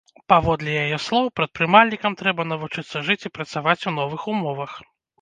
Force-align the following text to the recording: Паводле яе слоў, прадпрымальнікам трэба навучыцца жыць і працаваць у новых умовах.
Паводле 0.31 0.71
яе 0.85 0.97
слоў, 1.07 1.29
прадпрымальнікам 1.41 2.17
трэба 2.23 2.49
навучыцца 2.51 3.05
жыць 3.11 3.21
і 3.27 3.35
працаваць 3.39 3.81
у 3.89 3.99
новых 4.03 4.21
умовах. 4.37 4.71